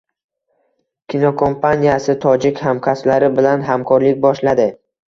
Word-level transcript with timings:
Kinokompaniyasi 1.15 2.17
tojik 2.25 2.65
hamkasblari 2.71 3.33
bilan 3.39 3.71
hamkorlik 3.71 4.23
boshladi 4.29 4.73